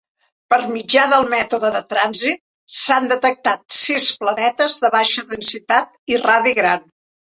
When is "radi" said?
6.25-6.57